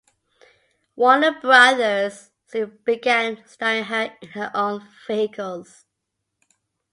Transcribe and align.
Warner 0.95 1.39
Brothers 1.39 2.31
soon 2.47 2.79
began 2.83 3.43
starring 3.45 3.83
her 3.83 4.17
in 4.19 4.29
her 4.29 4.49
own 4.55 4.83
vehicles. 5.05 5.85